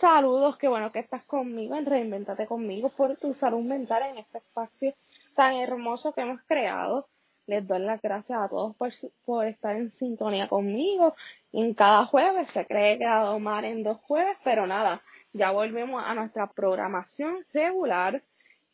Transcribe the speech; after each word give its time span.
Saludos, 0.00 0.56
qué 0.56 0.66
bueno 0.66 0.90
que 0.92 1.00
estás 1.00 1.22
conmigo 1.24 1.76
en 1.76 1.84
Reinventate 1.84 2.46
conmigo 2.46 2.88
por 2.88 3.18
tu 3.18 3.34
salud 3.34 3.62
mental 3.62 4.02
en 4.04 4.16
este 4.16 4.38
espacio 4.38 4.94
tan 5.36 5.56
hermoso 5.56 6.14
que 6.14 6.22
hemos 6.22 6.40
creado. 6.46 7.06
Les 7.46 7.66
doy 7.68 7.80
las 7.80 8.00
gracias 8.00 8.40
a 8.40 8.48
todos 8.48 8.74
por, 8.76 8.92
por 9.26 9.46
estar 9.46 9.76
en 9.76 9.92
sintonía 9.92 10.48
conmigo. 10.48 11.14
En 11.52 11.74
cada 11.74 12.06
jueves 12.06 12.48
se 12.52 12.64
cree 12.64 12.96
que 12.96 13.04
ha 13.04 13.36
mar 13.38 13.66
en 13.66 13.82
dos 13.82 13.98
jueves, 14.06 14.38
pero 14.42 14.66
nada, 14.66 15.02
ya 15.34 15.50
volvemos 15.50 16.02
a 16.02 16.14
nuestra 16.14 16.46
programación 16.46 17.44
regular. 17.52 18.22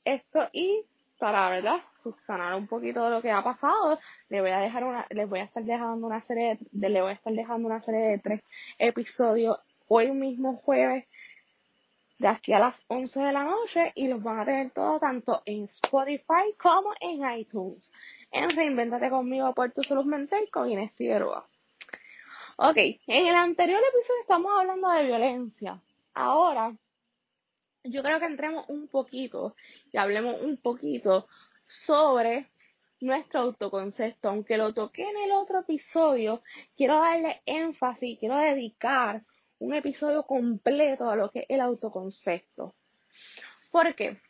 Esto 0.04 0.48
y 0.52 0.84
para, 1.18 1.50
¿verdad? 1.50 1.80
Subsanar 2.04 2.54
un 2.54 2.68
poquito 2.68 3.02
de 3.02 3.10
lo 3.10 3.20
que 3.20 3.32
ha 3.32 3.42
pasado, 3.42 3.98
les 4.28 4.42
voy 4.42 4.50
a 4.50 4.60
dejar 4.60 4.84
una, 4.84 5.04
les 5.10 5.28
voy 5.28 5.40
a 5.40 5.44
estar 5.44 5.64
dejando 5.64 6.06
una 6.06 6.20
serie 6.20 6.58
de, 6.70 6.88
le 6.88 7.00
voy 7.02 7.10
a 7.10 7.14
estar 7.14 7.32
dejando 7.32 7.66
una 7.66 7.82
serie 7.82 8.02
de 8.02 8.18
tres 8.20 8.42
episodios 8.78 9.58
hoy 9.88 10.10
mismo 10.12 10.56
jueves 10.56 11.04
de 12.18 12.28
aquí 12.28 12.52
a 12.52 12.58
las 12.58 12.76
11 12.88 13.20
de 13.20 13.32
la 13.32 13.44
noche 13.44 13.92
y 13.94 14.08
los 14.08 14.22
van 14.22 14.40
a 14.40 14.44
tener 14.44 14.70
todo 14.70 14.98
tanto 14.98 15.42
en 15.44 15.64
Spotify 15.64 16.54
como 16.58 16.92
en 17.00 17.30
iTunes. 17.38 17.90
En 18.30 18.50
Reinventate 18.50 19.10
conmigo 19.10 19.54
por 19.54 19.72
tu 19.72 19.82
salud 19.82 20.04
mental 20.04 20.48
con 20.50 20.70
Inés 20.70 20.92
Figueroa. 20.94 21.48
Ok, 22.56 22.76
en 22.76 23.26
el 23.26 23.34
anterior 23.34 23.80
episodio 23.80 24.20
estamos 24.22 24.50
hablando 24.58 24.88
de 24.90 25.04
violencia. 25.04 25.82
Ahora, 26.14 26.74
yo 27.84 28.02
creo 28.02 28.18
que 28.18 28.26
entremos 28.26 28.64
un 28.68 28.88
poquito 28.88 29.54
y 29.92 29.98
hablemos 29.98 30.40
un 30.40 30.56
poquito 30.56 31.28
sobre 31.66 32.48
nuestro 33.00 33.40
autoconcepto. 33.40 34.30
Aunque 34.30 34.56
lo 34.56 34.72
toqué 34.72 35.02
en 35.02 35.16
el 35.18 35.32
otro 35.32 35.60
episodio, 35.60 36.42
quiero 36.76 36.96
darle 36.96 37.42
énfasis, 37.44 38.18
quiero 38.18 38.36
dedicar 38.38 39.22
un 39.58 39.74
episodio 39.74 40.24
completo 40.24 41.08
a 41.08 41.16
lo 41.16 41.30
que 41.30 41.40
es 41.40 41.46
el 41.48 41.60
autoconcepto. 41.60 42.74
¿Por 43.70 43.94
qué? 43.94 44.20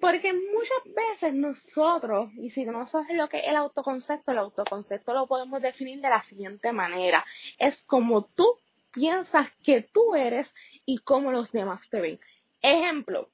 Porque 0.00 0.32
muchas 0.32 0.94
veces 0.94 1.34
nosotros, 1.34 2.30
y 2.36 2.50
si 2.50 2.64
no 2.64 2.88
sabes 2.88 3.16
lo 3.16 3.28
que 3.28 3.38
es 3.38 3.48
el 3.48 3.56
autoconcepto, 3.56 4.32
el 4.32 4.38
autoconcepto 4.38 5.14
lo 5.14 5.28
podemos 5.28 5.62
definir 5.62 6.00
de 6.00 6.08
la 6.08 6.22
siguiente 6.24 6.72
manera. 6.72 7.24
Es 7.58 7.82
como 7.84 8.24
tú 8.24 8.58
piensas 8.92 9.48
que 9.62 9.82
tú 9.82 10.14
eres 10.14 10.48
y 10.84 10.98
cómo 10.98 11.30
los 11.30 11.52
demás 11.52 11.80
te 11.88 12.00
ven. 12.00 12.20
Ejemplo, 12.60 13.30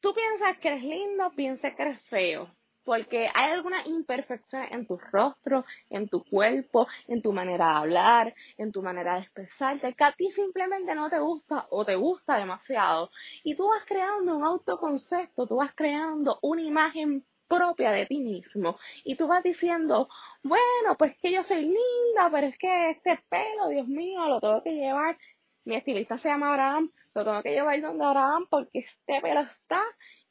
tú 0.00 0.14
piensas 0.14 0.56
que 0.58 0.68
eres 0.68 0.82
lindo, 0.82 1.30
piensas 1.32 1.74
que 1.74 1.82
eres 1.82 2.02
feo 2.08 2.50
porque 2.84 3.28
hay 3.34 3.52
alguna 3.52 3.86
imperfección 3.86 4.64
en 4.70 4.86
tu 4.86 4.96
rostro, 4.96 5.64
en 5.90 6.08
tu 6.08 6.24
cuerpo, 6.24 6.86
en 7.08 7.22
tu 7.22 7.32
manera 7.32 7.66
de 7.66 7.76
hablar, 7.78 8.34
en 8.58 8.72
tu 8.72 8.82
manera 8.82 9.14
de 9.14 9.20
expresarte, 9.22 9.94
que 9.94 10.04
a 10.04 10.12
ti 10.12 10.30
simplemente 10.32 10.94
no 10.94 11.10
te 11.10 11.18
gusta 11.18 11.66
o 11.70 11.84
te 11.84 11.96
gusta 11.96 12.36
demasiado. 12.38 13.10
Y 13.44 13.54
tú 13.54 13.68
vas 13.68 13.84
creando 13.86 14.36
un 14.36 14.44
autoconcepto, 14.44 15.46
tú 15.46 15.56
vas 15.56 15.72
creando 15.74 16.38
una 16.42 16.62
imagen 16.62 17.24
propia 17.48 17.90
de 17.90 18.06
ti 18.06 18.20
mismo. 18.20 18.78
Y 19.04 19.16
tú 19.16 19.26
vas 19.26 19.42
diciendo, 19.42 20.08
bueno, 20.42 20.96
pues 20.98 21.16
que 21.18 21.32
yo 21.32 21.42
soy 21.44 21.62
linda, 21.62 22.30
pero 22.30 22.46
es 22.46 22.56
que 22.58 22.90
este 22.90 23.18
pelo, 23.28 23.68
Dios 23.68 23.88
mío, 23.88 24.26
lo 24.26 24.40
tengo 24.40 24.62
que 24.62 24.74
llevar. 24.74 25.18
Mi 25.64 25.76
estilista 25.76 26.18
se 26.18 26.28
llama 26.28 26.50
Abraham, 26.50 26.90
lo 27.14 27.24
tengo 27.24 27.42
que 27.42 27.50
llevar 27.50 27.80
donde 27.82 28.04
Abraham 28.04 28.46
porque 28.48 28.80
este 28.80 29.20
pelo 29.20 29.40
está 29.40 29.82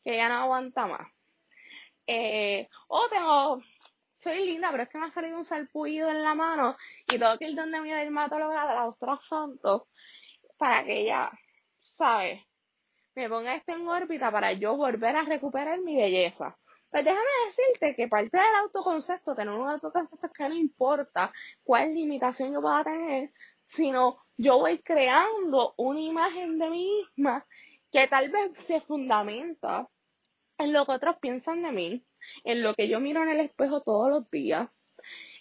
que 0.03 0.17
ya 0.17 0.29
no 0.29 0.35
aguanta 0.35 0.87
más 0.87 1.07
eh, 2.11 2.69
oh, 2.87 3.07
tengo, 3.07 3.61
soy 4.23 4.43
linda, 4.43 4.71
pero 4.71 4.81
es 4.81 4.89
que 4.89 4.97
me 4.97 5.05
ha 5.05 5.11
salido 5.11 5.37
un 5.37 5.45
salpullido 5.45 6.09
en 6.09 6.23
la 6.23 6.33
mano 6.33 6.75
y 7.07 7.19
tengo 7.19 7.37
que 7.37 7.49
ir 7.49 7.55
donde 7.55 7.79
mi 7.81 7.91
dermatóloga 7.91 8.67
de 8.67 8.73
la 8.73 8.85
doctora 8.85 9.19
Santos 9.29 9.83
para 10.57 10.83
que 10.83 11.01
ella, 11.01 11.31
¿sabes? 11.97 12.41
Me 13.13 13.29
ponga 13.29 13.55
esto 13.55 13.73
en 13.73 13.87
órbita 13.87 14.31
para 14.31 14.53
yo 14.53 14.75
volver 14.75 15.15
a 15.15 15.21
recuperar 15.21 15.79
mi 15.81 15.95
belleza. 15.95 16.57
Pues 16.89 17.05
déjame 17.05 17.29
decirte 17.47 17.95
que 17.95 18.07
parte 18.07 18.35
del 18.35 18.55
autoconcepto, 18.63 19.35
tener 19.35 19.53
un 19.53 19.69
autoconcepto 19.69 20.29
que 20.31 20.49
no 20.49 20.55
importa 20.55 21.31
cuál 21.63 21.93
limitación 21.93 22.53
yo 22.53 22.61
pueda 22.61 22.83
tener, 22.83 23.29
sino 23.75 24.17
yo 24.35 24.57
voy 24.57 24.79
creando 24.79 25.75
una 25.77 25.99
imagen 25.99 26.57
de 26.57 26.69
mí 26.71 27.05
misma 27.15 27.45
que 27.91 28.07
tal 28.07 28.29
vez 28.29 28.51
se 28.65 28.81
fundamenta 28.81 29.87
en 30.59 30.73
lo 30.73 30.85
que 30.85 30.91
otros 30.91 31.15
piensan 31.19 31.63
de 31.63 31.71
mí, 31.71 32.03
en 32.43 32.61
lo 32.61 32.75
que 32.75 32.87
yo 32.87 32.99
miro 32.99 33.23
en 33.23 33.29
el 33.29 33.39
espejo 33.39 33.81
todos 33.81 34.09
los 34.09 34.29
días, 34.29 34.69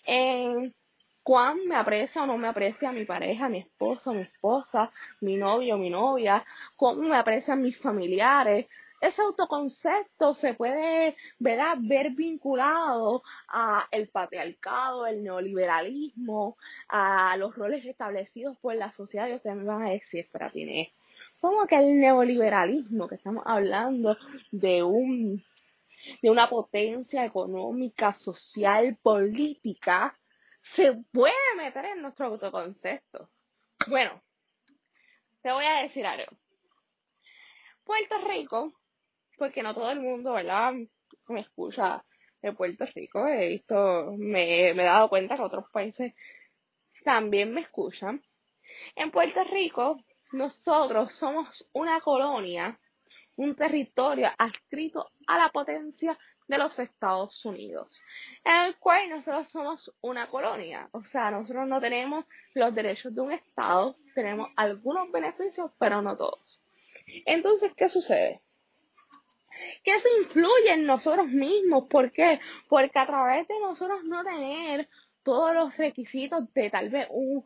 en 0.07 0.75
cuán 1.23 1.67
me 1.67 1.77
aprecia 1.77 2.23
o 2.23 2.27
no 2.27 2.39
me 2.39 2.49
aprecia 2.49 2.93
mi 2.93 3.05
pareja, 3.05 3.49
mi 3.49 3.59
esposo, 3.59 4.15
mi 4.15 4.23
esposa, 4.23 4.91
mi 5.21 5.37
novio, 5.37 5.77
mi 5.77 5.91
novia, 5.91 6.45
cómo 6.77 7.03
me 7.03 7.17
aprecian 7.17 7.61
mis 7.61 7.79
familiares. 7.81 8.67
Ese 9.01 9.21
autoconcepto 9.23 10.35
se 10.37 10.55
puede 10.55 11.17
ver 11.39 12.11
vinculado 12.11 13.23
a 13.49 13.87
el 13.91 14.09
patriarcado, 14.09 15.07
el 15.07 15.23
neoliberalismo, 15.23 16.57
a 16.89 17.37
los 17.37 17.55
roles 17.55 17.85
establecidos 17.85 18.57
por 18.59 18.75
la 18.75 18.91
sociedad. 18.93 19.29
Y 19.29 19.35
ustedes 19.35 19.57
me 19.57 19.65
van 19.65 19.83
a 19.83 19.91
decir, 19.91 20.21
espera, 20.21 20.51
tiene 20.51 20.93
como 21.41 21.67
que 21.67 21.77
el 21.77 21.99
neoliberalismo, 22.01 23.09
que 23.09 23.17
estamos 23.17 23.43
hablando 23.47 24.17
de 24.51 24.83
un 24.83 25.43
de 26.23 26.31
una 26.31 26.49
potencia 26.49 27.25
económica, 27.25 28.13
social, 28.13 28.97
política, 29.03 30.19
se 30.75 30.95
puede 31.13 31.35
meter 31.57 31.85
en 31.87 32.03
nuestro 32.03 32.27
autoconcepto. 32.27 33.31
Bueno, 33.89 34.23
te 35.43 35.53
voy 35.53 35.65
a 35.65 35.83
decir 35.83 36.07
algo. 36.07 36.33
Puerto 37.85 38.19
Rico, 38.27 38.73
porque 39.39 39.63
no 39.63 39.75
todo 39.75 39.91
el 39.91 40.01
mundo, 40.01 40.33
¿verdad? 40.33 40.75
Me 41.29 41.41
escucha 41.41 42.05
de 42.43 42.53
Puerto 42.53 42.85
Rico. 42.95 43.27
He 43.27 43.49
visto, 43.49 44.15
me, 44.19 44.75
me 44.75 44.83
he 44.83 44.87
dado 44.87 45.09
cuenta 45.09 45.37
que 45.37 45.43
otros 45.43 45.71
países 45.71 46.15
también 47.05 47.53
me 47.53 47.63
escuchan. 47.63 48.23
En 48.95 49.11
Puerto 49.11 49.43
Rico 49.45 50.03
nosotros 50.33 51.13
somos 51.15 51.67
una 51.73 52.01
colonia, 52.01 52.79
un 53.37 53.55
territorio 53.55 54.29
adscrito 54.37 55.11
a 55.27 55.39
la 55.39 55.51
potencia 55.51 56.19
de 56.49 56.59
los 56.59 56.79
Estados 56.79 57.45
Unidos, 57.45 57.89
en 58.45 58.57
el 58.57 58.77
cual 58.79 59.11
nosotros 59.11 59.49
somos 59.51 59.93
una 60.01 60.29
colonia, 60.29 60.89
o 60.93 61.05
sea, 61.05 61.31
nosotros 61.31 61.69
no 61.69 61.81
tenemos 61.81 62.25
los 62.55 62.75
derechos 62.75 63.15
de 63.15 63.21
un 63.21 63.33
Estado, 63.33 63.97
tenemos 64.15 64.49
algunos 64.57 65.13
beneficios, 65.13 65.71
pero 65.79 66.01
no 66.01 66.17
todos. 66.17 66.63
Entonces, 67.27 67.73
¿qué 67.77 67.89
sucede? 67.91 68.41
Que 69.85 69.91
eso 69.91 70.09
influye 70.23 70.73
en 70.73 70.87
nosotros 70.87 71.29
mismos, 71.29 71.85
¿por 71.89 72.13
qué? 72.13 72.41
Porque 72.69 72.99
a 72.99 73.07
través 73.07 73.47
de 73.47 73.59
nosotros 73.61 74.05
no 74.05 74.25
tener 74.25 74.89
todos 75.29 75.55
los 75.55 75.77
requisitos 75.77 76.51
de 76.55 76.71
tal 76.71 76.89
vez 76.89 77.07
un, 77.11 77.45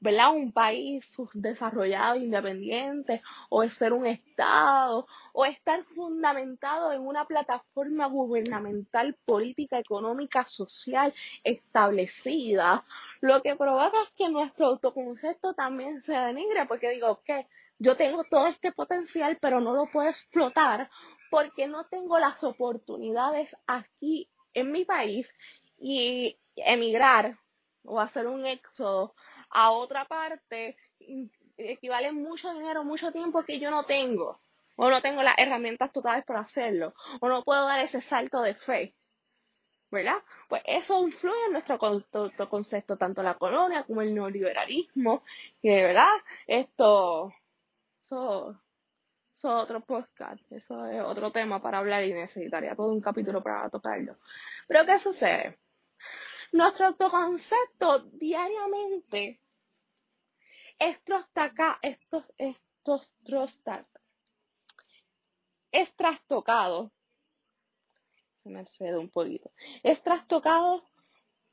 ¿verdad? 0.00 0.32
un 0.32 0.50
país 0.50 1.04
desarrollado, 1.32 2.16
independiente, 2.16 3.22
o 3.48 3.62
ser 3.68 3.92
un 3.92 4.04
Estado, 4.04 5.06
o 5.32 5.44
estar 5.44 5.84
fundamentado 5.94 6.92
en 6.92 7.02
una 7.02 7.26
plataforma 7.26 8.06
gubernamental, 8.06 9.14
política, 9.24 9.78
económica, 9.78 10.44
social 10.48 11.14
establecida, 11.44 12.84
lo 13.20 13.40
que 13.42 13.54
provoca 13.54 14.02
es 14.02 14.10
que 14.16 14.28
nuestro 14.28 14.66
autoconcepto 14.66 15.54
también 15.54 16.02
se 16.02 16.12
denigre, 16.12 16.66
porque 16.66 16.90
digo, 16.90 17.22
que 17.24 17.46
yo 17.78 17.96
tengo 17.96 18.24
todo 18.24 18.48
este 18.48 18.72
potencial, 18.72 19.38
pero 19.40 19.60
no 19.60 19.72
lo 19.72 19.86
puedo 19.86 20.08
explotar 20.08 20.90
porque 21.30 21.68
no 21.68 21.84
tengo 21.84 22.18
las 22.18 22.42
oportunidades 22.42 23.48
aquí 23.68 24.28
en 24.52 24.72
mi 24.72 24.84
país 24.84 25.28
y 25.78 26.36
emigrar 26.64 27.38
o 27.84 28.00
hacer 28.00 28.26
un 28.26 28.46
éxodo 28.46 29.14
a 29.50 29.70
otra 29.72 30.04
parte 30.06 30.76
equivale 31.56 32.12
mucho 32.12 32.52
dinero, 32.52 32.84
mucho 32.84 33.12
tiempo 33.12 33.42
que 33.44 33.58
yo 33.58 33.70
no 33.70 33.84
tengo. 33.84 34.40
O 34.76 34.88
no 34.88 35.02
tengo 35.02 35.22
las 35.22 35.34
herramientas 35.36 35.92
totales 35.92 36.24
para 36.24 36.40
hacerlo. 36.40 36.94
O 37.20 37.28
no 37.28 37.44
puedo 37.44 37.66
dar 37.66 37.80
ese 37.80 38.00
salto 38.02 38.40
de 38.42 38.54
fe. 38.54 38.94
¿Verdad? 39.90 40.18
Pues 40.48 40.62
eso 40.66 41.02
influye 41.02 41.46
en 41.46 41.52
nuestro 41.52 41.78
concepto, 41.78 42.96
tanto 42.96 43.22
la 43.22 43.34
colonia 43.34 43.82
como 43.82 44.02
el 44.02 44.14
neoliberalismo. 44.14 45.22
Que 45.60 45.82
verdad, 45.84 46.14
esto, 46.46 47.34
eso 48.04 48.56
es 49.34 49.44
otro 49.44 49.80
podcast. 49.80 50.40
Eso 50.50 50.86
es 50.86 51.02
otro 51.02 51.30
tema 51.30 51.60
para 51.60 51.78
hablar 51.78 52.04
y 52.04 52.14
necesitaría 52.14 52.74
todo 52.76 52.92
un 52.92 53.00
capítulo 53.00 53.42
para 53.42 53.68
tocarlo. 53.68 54.16
Pero 54.66 54.86
¿qué 54.86 54.98
sucede? 55.00 55.58
Nuestro 56.52 56.86
autoconcepto 56.86 58.00
diariamente 58.12 59.40
es 60.78 60.98
estos, 61.82 62.24
estos 62.38 63.12
es 65.72 65.94
trastocado, 65.96 66.90
se 68.42 68.50
me 68.50 68.64
sucede 68.66 68.98
un 68.98 69.10
poquito, 69.10 69.52
es 69.82 70.02
trastocado 70.02 70.82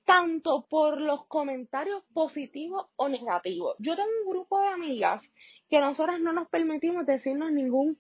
tanto 0.05 0.65
por 0.69 0.99
los 0.99 1.27
comentarios 1.27 2.03
positivos 2.13 2.87
o 2.95 3.09
negativos. 3.09 3.75
Yo 3.79 3.95
tengo 3.95 4.09
un 4.23 4.29
grupo 4.29 4.59
de 4.59 4.67
amigas 4.67 5.21
que 5.69 5.79
nosotras 5.79 6.19
no 6.21 6.31
nos 6.31 6.47
permitimos 6.47 7.05
decirnos 7.05 7.51
ningún 7.51 7.99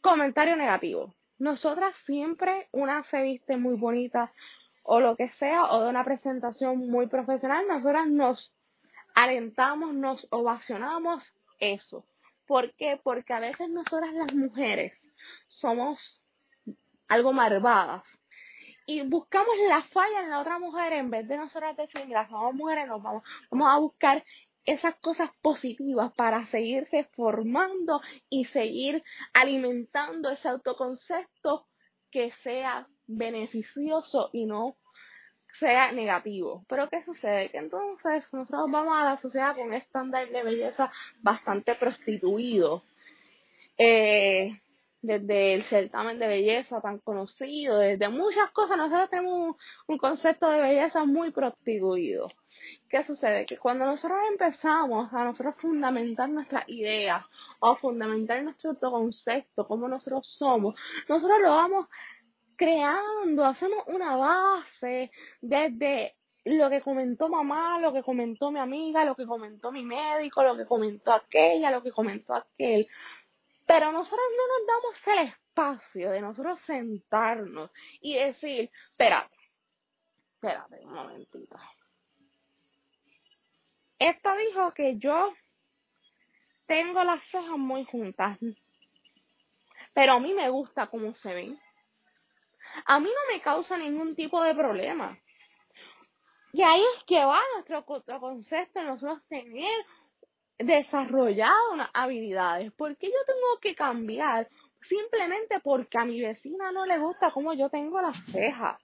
comentario 0.00 0.56
negativo. 0.56 1.14
Nosotras 1.38 1.94
siempre 2.04 2.68
una 2.72 3.04
se 3.04 3.22
viste 3.22 3.56
muy 3.56 3.76
bonita 3.76 4.32
o 4.90 5.00
lo 5.00 5.16
que 5.16 5.28
sea, 5.38 5.66
o 5.66 5.82
de 5.82 5.90
una 5.90 6.02
presentación 6.02 6.78
muy 6.88 7.08
profesional, 7.08 7.68
nosotras 7.68 8.08
nos 8.08 8.54
alentamos, 9.14 9.92
nos 9.92 10.26
ovacionamos 10.30 11.22
eso. 11.58 12.06
¿Por 12.46 12.72
qué? 12.74 12.98
Porque 13.02 13.34
a 13.34 13.38
veces 13.38 13.68
nosotras 13.68 14.14
las 14.14 14.32
mujeres 14.32 14.94
somos 15.48 16.22
algo 17.06 17.34
malvadas 17.34 18.02
y 18.86 19.02
buscamos 19.02 19.54
la 19.68 19.82
falla 19.82 20.22
en 20.22 20.30
la 20.30 20.40
otra 20.40 20.58
mujer 20.58 20.94
en 20.94 21.10
vez 21.10 21.28
de 21.28 21.36
nosotras 21.36 21.76
decir, 21.76 22.06
mira, 22.06 22.26
somos 22.30 22.54
mujeres, 22.54 22.88
nos 22.88 23.02
vamos, 23.02 23.22
vamos 23.50 23.68
a 23.68 23.78
buscar 23.78 24.24
esas 24.64 24.94
cosas 25.00 25.28
positivas 25.42 26.14
para 26.14 26.46
seguirse 26.46 27.04
formando 27.14 28.00
y 28.30 28.46
seguir 28.46 29.04
alimentando 29.34 30.30
ese 30.30 30.48
autoconcepto 30.48 31.66
que 32.10 32.32
sea 32.42 32.86
beneficioso 33.06 34.30
y 34.32 34.46
no 34.46 34.76
sea 35.58 35.92
negativo. 35.92 36.64
Pero 36.68 36.88
¿qué 36.88 37.04
sucede? 37.04 37.50
Que 37.50 37.58
entonces 37.58 38.24
nosotros 38.32 38.70
vamos 38.70 38.94
a 38.96 39.04
la 39.04 39.18
sociedad 39.18 39.56
con 39.56 39.68
un 39.68 39.74
estándar 39.74 40.28
de 40.28 40.42
belleza 40.42 40.92
bastante 41.20 41.74
prostituido. 41.74 42.82
Eh, 43.76 44.60
desde 45.00 45.54
el 45.54 45.64
certamen 45.64 46.18
de 46.18 46.26
belleza 46.26 46.80
tan 46.80 46.98
conocido, 46.98 47.78
desde 47.78 48.08
muchas 48.08 48.50
cosas, 48.50 48.76
nosotros 48.76 49.10
tenemos 49.10 49.56
un, 49.86 49.98
concepto 49.98 50.50
de 50.50 50.60
belleza 50.60 51.04
muy 51.04 51.30
prostituido. 51.30 52.28
¿Qué 52.88 53.04
sucede? 53.04 53.46
Que 53.46 53.58
cuando 53.58 53.86
nosotros 53.86 54.18
empezamos 54.30 55.12
a 55.12 55.24
nosotros 55.24 55.54
fundamentar 55.58 56.28
nuestras 56.28 56.68
ideas 56.68 57.24
o 57.60 57.76
fundamentar 57.76 58.42
nuestro 58.42 58.70
autoconcepto, 58.70 59.66
como 59.66 59.88
nosotros 59.88 60.26
somos, 60.26 60.74
nosotros 61.08 61.38
lo 61.40 61.50
vamos 61.50 61.86
creando, 62.56 63.44
hacemos 63.44 63.84
una 63.86 64.16
base 64.16 65.12
desde 65.40 66.16
lo 66.44 66.70
que 66.70 66.80
comentó 66.80 67.28
mamá, 67.28 67.78
lo 67.78 67.92
que 67.92 68.02
comentó 68.02 68.50
mi 68.50 68.58
amiga, 68.58 69.04
lo 69.04 69.14
que 69.14 69.26
comentó 69.26 69.70
mi 69.70 69.84
médico, 69.84 70.42
lo 70.42 70.56
que 70.56 70.66
comentó 70.66 71.12
aquella, 71.12 71.70
lo 71.70 71.82
que 71.82 71.92
comentó 71.92 72.34
aquel. 72.34 72.88
Pero 73.68 73.92
nosotros 73.92 74.26
no 74.34 74.48
nos 74.48 74.66
damos 74.66 75.18
el 75.18 75.28
espacio 75.28 76.10
de 76.10 76.22
nosotros 76.22 76.58
sentarnos 76.66 77.70
y 78.00 78.14
decir, 78.14 78.70
espérate, 78.90 79.36
espérate 80.32 80.86
un 80.86 80.94
momentito. 80.94 81.58
Esta 83.98 84.36
dijo 84.36 84.72
que 84.72 84.96
yo 84.96 85.34
tengo 86.64 87.04
las 87.04 87.22
cejas 87.24 87.58
muy 87.58 87.84
juntas, 87.84 88.38
pero 89.92 90.14
a 90.14 90.20
mí 90.20 90.32
me 90.32 90.48
gusta 90.48 90.86
cómo 90.86 91.14
se 91.16 91.34
ven. 91.34 91.60
A 92.86 92.98
mí 93.00 93.10
no 93.10 93.34
me 93.34 93.42
causa 93.42 93.76
ningún 93.76 94.16
tipo 94.16 94.42
de 94.42 94.54
problema. 94.54 95.18
Y 96.54 96.62
ahí 96.62 96.82
es 96.96 97.04
que 97.04 97.22
va 97.22 97.42
nuestro, 97.52 97.84
nuestro 97.86 98.18
concepto 98.18 98.82
nosotros 98.82 99.22
tener 99.28 99.84
desarrollado 100.58 101.72
unas 101.72 101.90
habilidades. 101.94 102.72
¿Por 102.72 102.96
qué 102.96 103.06
yo 103.06 103.24
tengo 103.26 103.60
que 103.60 103.74
cambiar? 103.74 104.48
Simplemente 104.88 105.60
porque 105.60 105.98
a 105.98 106.04
mi 106.04 106.20
vecina 106.20 106.70
no 106.72 106.86
le 106.86 106.98
gusta 106.98 107.30
cómo 107.30 107.52
yo 107.54 107.68
tengo 107.68 108.00
las 108.00 108.16
cejas. 108.32 108.80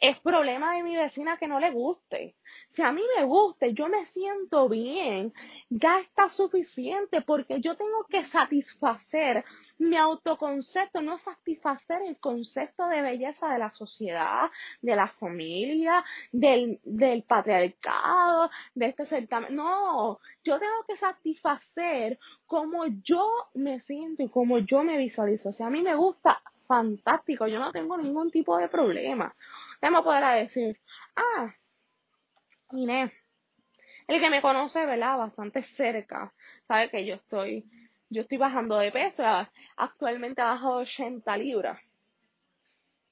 Es 0.00 0.18
problema 0.20 0.74
de 0.74 0.82
mi 0.82 0.96
vecina 0.96 1.36
que 1.36 1.46
no 1.46 1.60
le 1.60 1.70
guste. 1.70 2.34
Si 2.70 2.82
a 2.82 2.92
mí 2.92 3.02
me 3.16 3.24
gusta, 3.24 3.66
yo 3.68 3.88
me 3.88 4.06
siento 4.06 4.68
bien, 4.68 5.32
ya 5.70 5.98
está 6.00 6.30
suficiente 6.30 7.22
porque 7.22 7.60
yo 7.60 7.76
tengo 7.76 8.04
que 8.08 8.26
satisfacer 8.26 9.44
mi 9.78 9.96
autoconcepto, 9.96 11.00
no 11.00 11.18
satisfacer 11.18 12.02
el 12.02 12.18
concepto 12.18 12.86
de 12.88 13.02
belleza 13.02 13.48
de 13.48 13.58
la 13.58 13.70
sociedad, 13.72 14.50
de 14.80 14.96
la 14.96 15.08
familia, 15.08 16.04
del, 16.30 16.78
del 16.84 17.22
patriarcado, 17.22 18.50
de 18.74 18.86
este 18.86 19.06
certamen. 19.06 19.54
No, 19.54 20.18
yo 20.44 20.58
tengo 20.58 20.84
que 20.86 20.96
satisfacer 20.98 22.18
como 22.46 22.86
yo 23.02 23.28
me 23.54 23.80
siento 23.80 24.22
y 24.22 24.28
como 24.28 24.58
yo 24.58 24.84
me 24.84 24.98
visualizo. 24.98 25.52
Si 25.52 25.62
a 25.62 25.70
mí 25.70 25.82
me 25.82 25.94
gusta, 25.94 26.40
fantástico, 26.66 27.46
yo 27.46 27.58
no 27.58 27.72
tengo 27.72 27.96
ningún 27.96 28.30
tipo 28.30 28.56
de 28.58 28.68
problema. 28.68 29.34
Usted 29.74 29.90
me 29.90 30.02
podrá 30.02 30.34
decir, 30.34 30.78
ah, 31.16 31.52
Inés, 32.72 33.12
el 34.06 34.20
que 34.20 34.30
me 34.30 34.42
conoce, 34.42 34.84
¿verdad? 34.84 35.18
Bastante 35.18 35.62
cerca, 35.76 36.32
sabe 36.66 36.90
que 36.90 37.06
yo 37.06 37.14
estoy, 37.14 37.64
yo 38.10 38.22
estoy 38.22 38.38
bajando 38.38 38.78
de 38.78 38.92
peso, 38.92 39.22
actualmente 39.76 40.40
he 40.40 40.44
bajado 40.44 40.76
80 40.76 41.36
libras. 41.36 41.80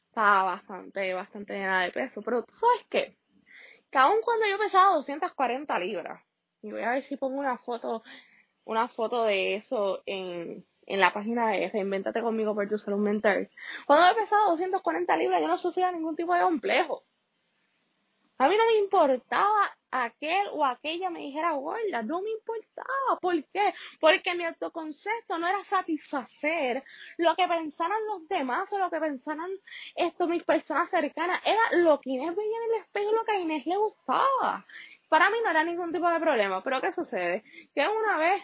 Estaba 0.08 0.44
bastante, 0.44 1.12
bastante 1.12 1.54
llena 1.54 1.82
de 1.82 1.90
peso, 1.90 2.22
pero 2.22 2.42
tú 2.44 2.54
sabes 2.54 2.86
qué, 2.88 3.16
que 3.90 3.98
aun 3.98 4.20
cuando 4.22 4.46
yo 4.46 4.58
pesaba 4.58 4.94
240 4.94 5.78
libras, 5.78 6.22
y 6.62 6.72
voy 6.72 6.82
a 6.82 6.90
ver 6.90 7.04
si 7.04 7.16
pongo 7.16 7.38
una 7.38 7.58
foto, 7.58 8.02
una 8.64 8.88
foto 8.88 9.24
de 9.24 9.56
eso 9.56 10.02
en, 10.06 10.64
en 10.86 11.00
la 11.00 11.12
página 11.12 11.48
de 11.48 11.68
Reinventate 11.68 12.22
conmigo 12.22 12.54
por 12.54 12.68
tu 12.68 12.78
salud 12.78 12.98
mental. 12.98 13.50
Cuando 13.86 14.08
he 14.08 14.22
pesado 14.22 14.50
240 14.50 15.16
libras, 15.16 15.40
yo 15.40 15.48
no 15.48 15.58
sufría 15.58 15.92
ningún 15.92 16.16
tipo 16.16 16.34
de 16.34 16.40
complejo. 16.40 17.04
A 18.38 18.48
mí 18.48 18.56
no 18.56 18.66
me 18.66 18.78
importaba 18.78 19.76
aquel 19.90 20.48
o 20.52 20.64
aquella 20.64 21.08
me 21.10 21.20
dijera 21.20 21.52
gorda, 21.52 22.02
no 22.02 22.20
me 22.20 22.30
importaba. 22.30 23.18
¿Por 23.20 23.34
qué? 23.44 23.72
Porque 24.00 24.34
mi 24.34 24.44
autoconcepto 24.44 25.38
no 25.38 25.46
era 25.46 25.64
satisfacer 25.64 26.84
lo 27.16 27.34
que 27.34 27.48
pensaran 27.48 28.06
los 28.06 28.28
demás 28.28 28.70
o 28.72 28.78
lo 28.78 28.90
que 28.90 29.00
pensaran 29.00 29.50
esto, 29.94 30.26
mis 30.26 30.44
personas 30.44 30.90
cercanas. 30.90 31.40
Era 31.44 31.82
lo 31.82 31.98
que 32.00 32.10
Inés 32.10 32.36
veía 32.36 32.56
en 32.56 32.74
el 32.74 32.80
espejo, 32.82 33.12
lo 33.12 33.24
que 33.24 33.32
a 33.32 33.40
Inés 33.40 33.66
le 33.66 33.76
gustaba. 33.76 34.66
Para 35.08 35.30
mí 35.30 35.36
no 35.42 35.50
era 35.50 35.64
ningún 35.64 35.92
tipo 35.92 36.08
de 36.08 36.20
problema. 36.20 36.62
Pero 36.62 36.80
¿qué 36.80 36.92
sucede? 36.92 37.42
Que 37.74 37.88
una 37.88 38.18
vez 38.18 38.42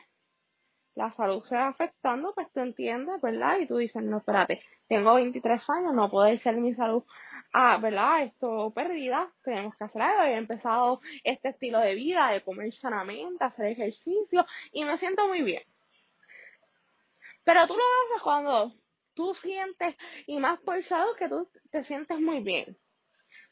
la 0.94 1.12
salud 1.12 1.42
se 1.44 1.56
va 1.56 1.68
afectando, 1.68 2.32
pues 2.34 2.50
tú 2.52 2.60
entiendes, 2.60 3.20
¿verdad? 3.20 3.58
Y 3.58 3.66
tú 3.66 3.76
dices, 3.78 4.02
no, 4.02 4.18
espérate, 4.18 4.62
tengo 4.88 5.14
23 5.14 5.70
años, 5.70 5.94
no 5.94 6.10
puede 6.10 6.38
ser 6.40 6.56
mi 6.56 6.74
salud, 6.74 7.02
ah, 7.52 7.78
¿verdad? 7.80 8.24
Esto 8.24 8.72
perdida, 8.74 9.30
tenemos 9.42 9.76
que 9.76 9.84
hacer 9.84 10.02
algo. 10.02 10.22
He 10.22 10.34
empezado 10.34 11.00
este 11.24 11.50
estilo 11.50 11.78
de 11.80 11.94
vida, 11.94 12.30
de 12.30 12.42
comer 12.42 12.74
sanamente, 12.74 13.44
hacer 13.44 13.66
ejercicio, 13.66 14.46
y 14.72 14.84
me 14.84 14.98
siento 14.98 15.26
muy 15.28 15.42
bien. 15.42 15.62
Pero 17.44 17.66
tú 17.66 17.74
lo 17.74 17.82
haces 17.82 18.22
cuando 18.22 18.72
tú 19.14 19.34
sientes, 19.36 19.96
y 20.26 20.38
más 20.38 20.60
por 20.60 20.78
que 21.18 21.28
tú 21.28 21.48
te 21.70 21.84
sientes 21.84 22.18
muy 22.18 22.40
bien. 22.40 22.76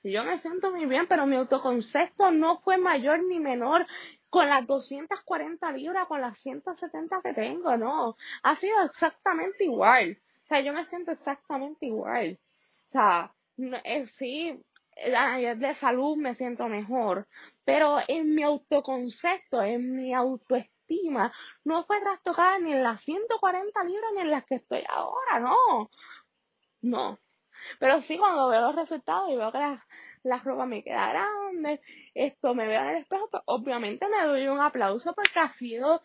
Yo 0.02 0.24
me 0.24 0.40
siento 0.40 0.70
muy 0.70 0.86
bien, 0.86 1.06
pero 1.08 1.26
mi 1.26 1.36
autoconcepto 1.36 2.30
no 2.30 2.60
fue 2.60 2.78
mayor 2.78 3.22
ni 3.24 3.38
menor 3.38 3.86
con 4.30 4.48
las 4.48 4.66
240 4.66 5.72
libras, 5.72 6.06
con 6.06 6.20
las 6.20 6.38
170 6.38 7.20
que 7.22 7.34
tengo, 7.34 7.76
no. 7.76 8.16
Ha 8.42 8.56
sido 8.56 8.82
exactamente 8.84 9.64
igual. 9.64 10.16
O 10.44 10.46
sea, 10.46 10.60
yo 10.60 10.72
me 10.72 10.86
siento 10.86 11.10
exactamente 11.10 11.86
igual. 11.86 12.38
O 12.88 12.92
sea, 12.92 13.32
eh, 13.84 14.06
sí, 14.18 14.62
a 15.16 15.36
nivel 15.36 15.60
de 15.60 15.74
salud 15.76 16.16
me 16.16 16.34
siento 16.34 16.68
mejor, 16.68 17.26
pero 17.64 17.98
en 18.08 18.34
mi 18.34 18.42
autoconcepto, 18.42 19.62
en 19.62 19.96
mi 19.96 20.14
autoestima, 20.14 21.32
no 21.64 21.84
fue 21.84 22.00
trastocada 22.00 22.58
ni 22.58 22.72
en 22.72 22.82
las 22.82 23.00
140 23.02 23.84
libras 23.84 24.10
ni 24.14 24.20
en 24.22 24.30
las 24.30 24.44
que 24.44 24.56
estoy 24.56 24.84
ahora, 24.88 25.40
no. 25.40 25.90
No. 26.82 27.18
Pero 27.78 28.00
sí, 28.02 28.18
cuando 28.18 28.48
veo 28.48 28.60
los 28.62 28.76
resultados 28.76 29.30
y 29.30 29.36
veo 29.36 29.52
que 29.52 29.58
las 29.58 29.80
la 30.22 30.38
ropa 30.38 30.66
me 30.66 30.82
queda 30.82 31.08
grande, 31.08 31.80
esto 32.14 32.54
me 32.54 32.66
veo 32.66 32.80
en 32.82 32.88
el 32.88 32.96
espejo, 32.96 33.28
pues 33.30 33.42
obviamente 33.46 34.06
me 34.08 34.26
doy 34.26 34.46
un 34.48 34.60
aplauso 34.60 35.14
porque 35.14 35.38
ha 35.38 35.52
sido 35.54 36.02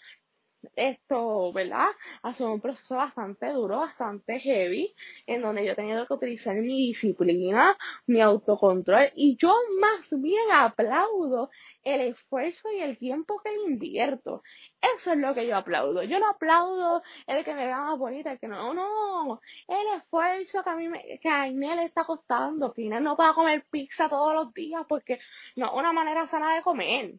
esto, 0.76 1.52
¿verdad? 1.54 1.88
Ha 2.24 2.34
sido 2.36 2.54
un 2.54 2.62
proceso 2.62 2.96
bastante 2.96 3.48
duro, 3.52 3.80
bastante 3.80 4.40
heavy, 4.40 4.94
en 5.28 5.42
donde 5.42 5.66
yo 5.66 5.74
he 5.74 5.76
tenido 5.76 6.06
que 6.08 6.14
utilizar 6.14 6.56
mi 6.56 6.88
disciplina, 6.88 7.78
mi 8.08 8.22
autocontrol, 8.22 9.10
y 9.16 9.38
yo 9.38 9.54
más 9.80 10.08
bien 10.22 10.52
aplaudo 10.52 11.50
el 11.84 12.02
esfuerzo 12.02 12.72
y 12.72 12.80
el 12.80 12.98
tiempo 12.98 13.40
que 13.44 13.54
invierto. 13.68 14.44
Eso 14.82 15.12
es 15.14 15.18
lo 15.18 15.34
que 15.36 15.48
yo 15.48 15.56
aplaudo. 15.56 16.04
Yo 16.04 16.20
no 16.20 16.30
aplaudo 16.30 17.04
el 17.28 17.46
que 17.46 17.54
me 17.54 17.66
vea 17.66 17.78
más 17.78 17.98
bonita, 18.00 18.32
el 18.34 18.40
que 18.40 18.48
no, 18.48 18.74
no. 18.74 19.40
El 19.68 20.00
esfuerzo 20.00 20.64
que 20.64 20.70
a 20.70 20.76
mí 20.76 20.90
me, 20.90 21.20
que 21.22 21.30
a 21.30 21.48
Inés 21.48 21.76
le 21.78 21.86
está 21.86 22.04
costando, 22.06 22.74
Inés 22.78 23.02
no 23.02 23.16
pueda 23.16 23.34
comer 23.34 23.66
pizza 23.70 24.10
todos 24.10 24.34
los 24.34 24.54
días 24.54 24.84
porque 24.88 25.20
no 25.56 25.68
es 25.68 25.74
una 25.74 25.94
manera 25.94 26.30
sana 26.30 26.56
de 26.56 26.62
comer. 26.64 27.16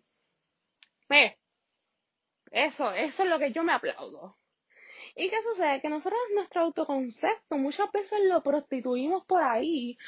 ¿Ves? 1.09 1.37
Eso, 2.57 2.91
eso 2.93 3.23
es 3.23 3.29
lo 3.29 3.39
que 3.39 3.53
yo 3.53 3.63
me 3.65 3.75
aplaudo. 3.75 4.35
¿Y 5.15 5.29
qué 5.29 5.43
sucede? 5.43 5.83
Que 5.83 5.91
nosotros 5.91 6.19
nuestro 6.35 6.63
autoconcepto 6.63 7.59
muchas 7.59 7.93
veces 7.93 8.19
lo 8.31 8.43
prostituimos 8.43 9.27
por 9.27 9.43
ahí, 9.43 9.99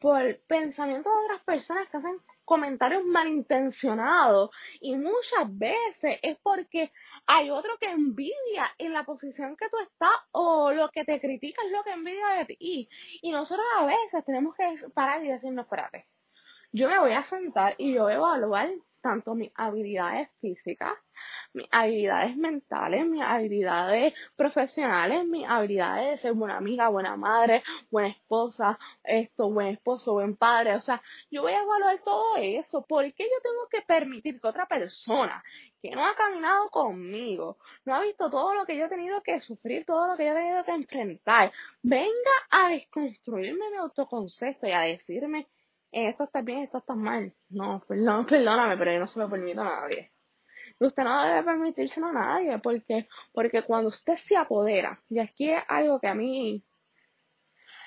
por 0.00 0.38
pensamientos 0.46 1.12
de 1.12 1.24
otras 1.26 1.44
personas 1.44 1.86
que 1.90 1.98
hacen 1.98 2.16
comentarios 2.46 3.04
malintencionados 3.04 4.48
y 4.80 4.96
muchas 4.96 5.58
veces 5.58 6.18
es 6.22 6.38
porque 6.42 6.90
hay 7.26 7.50
otro 7.50 7.76
que 7.78 7.90
envidia 7.90 8.74
en 8.78 8.94
la 8.94 9.04
posición 9.04 9.54
que 9.54 9.68
tú 9.68 9.76
estás 9.78 10.16
o 10.32 10.72
lo 10.72 10.88
que 10.88 11.04
te 11.04 11.20
critica 11.20 11.60
es 11.66 11.72
lo 11.72 11.84
que 11.84 11.90
envidia 11.90 12.28
de 12.38 12.46
ti. 12.46 12.88
Y 13.20 13.32
nosotros 13.32 13.66
a 13.76 13.84
veces 13.84 14.24
tenemos 14.24 14.56
que 14.56 14.88
parar 14.94 15.22
y 15.22 15.28
decirnos, 15.28 15.66
espérate, 15.66 16.06
yo 16.72 16.88
me 16.88 17.00
voy 17.00 17.12
a 17.12 17.28
sentar 17.28 17.74
y 17.76 17.92
yo 17.92 18.04
voy 18.04 18.14
a 18.14 18.16
evaluar 18.16 18.70
tanto 19.02 19.34
mis 19.34 19.50
habilidades 19.54 20.28
físicas, 20.40 20.94
mis 21.52 21.66
habilidades 21.70 22.36
mentales, 22.36 23.06
mis 23.06 23.22
habilidades 23.22 24.14
profesionales, 24.36 25.26
mis 25.26 25.46
habilidades 25.48 26.10
de 26.10 26.18
ser 26.18 26.32
buena 26.34 26.56
amiga, 26.56 26.88
buena 26.88 27.16
madre, 27.16 27.62
buena 27.90 28.08
esposa, 28.08 28.78
esto, 29.04 29.50
buen 29.50 29.68
esposo, 29.68 30.12
buen 30.14 30.36
padre. 30.36 30.76
O 30.76 30.80
sea, 30.80 31.02
yo 31.30 31.42
voy 31.42 31.52
a 31.52 31.62
evaluar 31.62 32.00
todo 32.04 32.36
eso. 32.36 32.84
¿Por 32.86 33.04
qué 33.14 33.24
yo 33.24 33.40
tengo 33.42 33.68
que 33.70 33.82
permitir 33.82 34.40
que 34.40 34.48
otra 34.48 34.66
persona 34.66 35.42
que 35.80 35.90
no 35.90 36.04
ha 36.04 36.14
caminado 36.16 36.70
conmigo, 36.70 37.58
no 37.84 37.94
ha 37.94 38.00
visto 38.02 38.30
todo 38.30 38.54
lo 38.54 38.66
que 38.66 38.76
yo 38.76 38.86
he 38.86 38.88
tenido 38.88 39.22
que 39.22 39.40
sufrir, 39.40 39.84
todo 39.84 40.08
lo 40.08 40.16
que 40.16 40.24
yo 40.24 40.32
he 40.32 40.34
tenido 40.34 40.64
que 40.64 40.72
enfrentar, 40.72 41.52
venga 41.82 42.32
a 42.50 42.68
desconstruirme 42.70 43.70
mi 43.70 43.76
autoconcepto 43.76 44.66
y 44.66 44.72
a 44.72 44.80
decirme 44.80 45.46
esto 45.92 46.24
está 46.24 46.42
bien, 46.42 46.60
esto 46.60 46.78
está 46.78 46.94
mal. 46.94 47.32
No, 47.48 47.82
perdón, 47.86 48.26
perdóname, 48.26 48.76
pero 48.76 48.92
yo 48.92 49.00
no 49.00 49.08
se 49.08 49.18
lo 49.18 49.30
permito 49.30 49.60
a 49.62 49.64
nadie. 49.64 50.12
Usted 50.80 51.02
no 51.02 51.24
debe 51.24 51.42
permitírselo 51.42 52.06
a 52.06 52.12
nadie, 52.12 52.58
porque, 52.58 53.08
porque 53.32 53.62
cuando 53.62 53.88
usted 53.88 54.16
se 54.28 54.36
apodera, 54.36 55.00
y 55.08 55.18
aquí 55.18 55.50
es 55.50 55.62
algo 55.68 55.98
que 56.00 56.06
a 56.08 56.14
mí, 56.14 56.62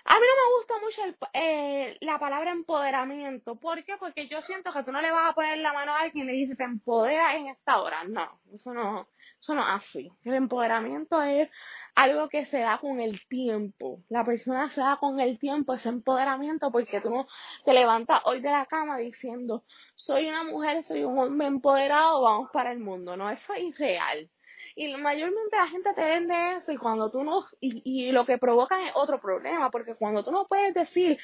a 0.05 0.15
mí 0.15 0.25
no 0.27 0.35
me 0.35 0.55
gusta 0.57 0.73
mucho 0.79 1.27
eh, 1.33 1.97
la 2.01 2.19
palabra 2.19 2.51
empoderamiento. 2.51 3.55
¿Por 3.55 3.83
qué? 3.85 3.97
Porque 3.97 4.27
yo 4.27 4.41
siento 4.41 4.73
que 4.73 4.83
tú 4.83 4.91
no 4.91 5.01
le 5.01 5.11
vas 5.11 5.29
a 5.29 5.33
poner 5.33 5.59
la 5.59 5.73
mano 5.73 5.93
a 5.93 6.01
alguien 6.01 6.25
y 6.25 6.31
le 6.31 6.37
dices, 6.37 6.57
te 6.57 6.63
empodera 6.63 7.35
en 7.35 7.47
esta 7.47 7.81
hora. 7.81 8.03
No, 8.03 8.39
eso 8.53 8.73
no, 8.73 9.07
eso 9.39 9.53
no 9.53 9.61
es 9.61 9.83
así. 9.83 10.11
El 10.23 10.33
empoderamiento 10.33 11.21
es 11.21 11.49
algo 11.95 12.29
que 12.29 12.45
se 12.47 12.59
da 12.59 12.77
con 12.79 12.99
el 12.99 13.21
tiempo. 13.27 13.99
La 14.09 14.25
persona 14.25 14.69
se 14.73 14.81
da 14.81 14.97
con 14.97 15.19
el 15.19 15.39
tiempo 15.39 15.73
ese 15.73 15.89
empoderamiento 15.89 16.71
porque 16.71 17.01
tú 17.01 17.09
no 17.09 17.27
te 17.65 17.73
levantas 17.73 18.21
hoy 18.25 18.41
de 18.41 18.49
la 18.49 18.65
cama 18.65 18.97
diciendo, 18.97 19.63
soy 19.95 20.27
una 20.27 20.43
mujer, 20.43 20.83
soy 20.85 21.03
un 21.03 21.17
hombre 21.19 21.47
empoderado, 21.47 22.21
vamos 22.21 22.49
para 22.51 22.71
el 22.71 22.79
mundo. 22.79 23.17
No, 23.17 23.29
eso 23.29 23.53
es 23.53 23.63
irreal. 23.63 24.29
Y 24.75 24.95
mayormente 24.95 25.57
la 25.57 25.67
gente 25.67 25.93
te 25.93 26.03
vende 26.03 26.57
eso 26.57 26.71
y 26.71 26.77
cuando 26.77 27.11
tú 27.11 27.23
no, 27.23 27.45
y, 27.59 27.81
y 27.83 28.11
lo 28.11 28.25
que 28.25 28.37
provoca 28.37 28.87
es 28.87 28.93
otro 28.95 29.19
problema, 29.19 29.69
porque 29.69 29.95
cuando 29.95 30.23
tú 30.23 30.31
no 30.31 30.47
puedes 30.47 30.73
decir, 30.73 31.17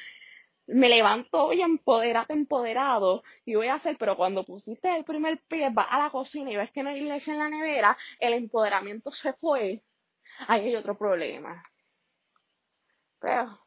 me 0.67 0.89
levanto 0.89 1.45
hoy 1.45 1.61
empoderado, 1.61 2.25
empoderado 2.29 3.23
y 3.45 3.55
voy 3.55 3.67
a 3.67 3.75
hacer, 3.75 3.97
pero 3.97 4.17
cuando 4.17 4.43
pusiste 4.43 4.93
el 4.95 5.05
primer 5.05 5.41
pie, 5.47 5.69
vas 5.71 5.87
a 5.89 5.99
la 5.99 6.09
cocina 6.09 6.51
y 6.51 6.57
ves 6.57 6.71
que 6.71 6.83
no 6.83 6.89
hay 6.89 7.01
leche 7.01 7.31
en 7.31 7.39
la 7.39 7.49
nevera, 7.49 7.97
el 8.19 8.33
empoderamiento 8.33 9.11
se 9.11 9.33
fue 9.33 9.81
ahí 10.47 10.67
hay 10.67 10.75
otro 10.75 10.97
problema. 10.97 11.63
Pero 13.19 13.59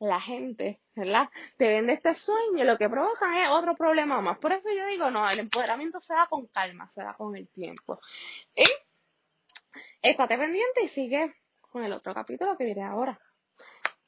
la 0.00 0.20
gente, 0.20 0.80
¿verdad? 0.94 1.28
Te 1.56 1.68
vende 1.68 1.94
este 1.94 2.14
sueño 2.14 2.62
y 2.62 2.66
lo 2.66 2.78
que 2.78 2.88
provocan 2.88 3.34
es 3.34 3.50
otro 3.50 3.74
problema 3.74 4.20
más. 4.20 4.38
Por 4.38 4.52
eso 4.52 4.68
yo 4.70 4.86
digo, 4.86 5.10
no, 5.10 5.28
el 5.28 5.38
empoderamiento 5.38 6.00
se 6.00 6.14
da 6.14 6.26
con 6.26 6.46
calma, 6.48 6.90
se 6.94 7.02
da 7.02 7.14
con 7.14 7.36
el 7.36 7.48
tiempo. 7.48 8.00
Y 8.54 8.64
estate 10.02 10.38
pendiente 10.38 10.82
y 10.84 10.88
sigue 10.88 11.34
con 11.60 11.84
el 11.84 11.92
otro 11.92 12.14
capítulo 12.14 12.56
que 12.56 12.64
viene 12.64 12.84
ahora. 12.84 13.18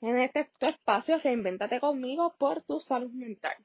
En 0.00 0.18
este 0.18 0.50
espacio, 0.60 1.18
reinventate 1.18 1.80
conmigo 1.80 2.34
por 2.38 2.62
tu 2.62 2.80
salud 2.80 3.10
mental. 3.12 3.56